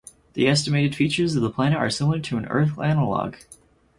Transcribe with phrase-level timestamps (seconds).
[0.33, 3.35] The estimated features of the planet are similar to an Earth analog.